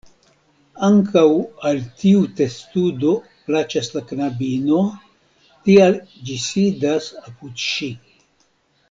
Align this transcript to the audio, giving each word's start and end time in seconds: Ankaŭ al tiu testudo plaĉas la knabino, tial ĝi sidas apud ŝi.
Ankaŭ 0.85 1.25
al 1.71 1.81
tiu 2.03 2.23
testudo 2.39 3.11
plaĉas 3.49 3.89
la 3.97 4.03
knabino, 4.13 4.79
tial 5.69 5.99
ĝi 6.31 6.39
sidas 6.47 7.11
apud 7.27 7.63
ŝi. 7.67 7.91